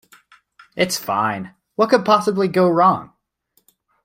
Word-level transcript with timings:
It's 0.75 0.97
fine. 0.97 1.53
What 1.75 1.91
can 1.91 2.03
possibly 2.03 2.47
go 2.47 2.67
wrong? 2.67 3.13